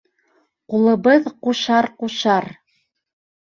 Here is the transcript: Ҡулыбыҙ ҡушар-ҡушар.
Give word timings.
Ҡулыбыҙ 0.73 1.27
ҡушар-ҡушар. 1.49 2.49